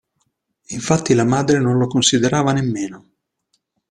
Infatti, 0.69 1.13
la 1.13 1.23
madre 1.25 1.59
non 1.59 1.77
lo 1.77 1.85
considerava 1.85 2.53
nemmeno. 2.53 3.07